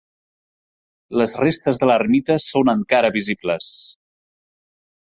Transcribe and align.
Les 1.21 1.35
restes 1.41 1.81
de 1.83 1.91
l'ermita 1.91 2.39
són 2.47 2.75
encara 2.77 3.13
visibles. 3.21 3.71